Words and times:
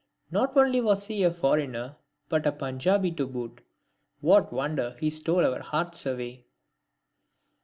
Not 0.31 0.57
only 0.57 0.81
was 0.81 1.05
he 1.05 1.21
a 1.21 1.29
foreigner, 1.31 1.95
but 2.27 2.47
a 2.47 2.51
Panjabi 2.51 3.15
to 3.17 3.27
boot, 3.27 3.61
what 4.19 4.51
wonder 4.51 4.95
he 4.99 5.11
stole 5.11 5.45
our 5.45 5.61
hearts 5.61 6.07
away? 6.07 6.47